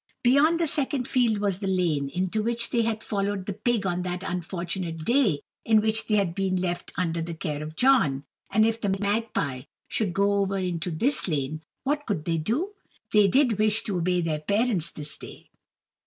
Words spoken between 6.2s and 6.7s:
been